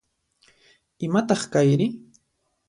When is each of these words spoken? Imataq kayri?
Imataq 1.05 1.41
kayri? 1.53 1.87